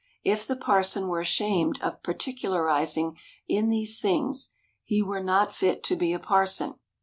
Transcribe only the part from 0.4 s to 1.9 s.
the parson were ashamed